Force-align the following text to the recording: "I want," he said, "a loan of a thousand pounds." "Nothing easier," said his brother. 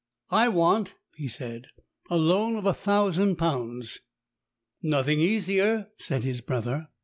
"I 0.31 0.47
want," 0.47 0.95
he 1.15 1.27
said, 1.27 1.67
"a 2.09 2.17
loan 2.17 2.55
of 2.55 2.65
a 2.65 2.73
thousand 2.73 3.35
pounds." 3.35 3.99
"Nothing 4.81 5.19
easier," 5.19 5.89
said 5.99 6.23
his 6.23 6.41
brother. 6.41 6.87